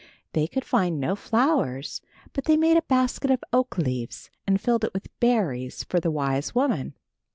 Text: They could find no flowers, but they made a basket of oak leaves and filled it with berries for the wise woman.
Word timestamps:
They 0.33 0.47
could 0.47 0.65
find 0.65 0.99
no 0.99 1.15
flowers, 1.15 2.01
but 2.33 2.45
they 2.45 2.57
made 2.57 2.75
a 2.75 2.81
basket 2.81 3.29
of 3.29 3.43
oak 3.53 3.77
leaves 3.77 4.31
and 4.47 4.59
filled 4.59 4.83
it 4.83 4.95
with 4.95 5.09
berries 5.19 5.83
for 5.83 5.99
the 5.99 6.09
wise 6.09 6.55
woman. 6.55 6.95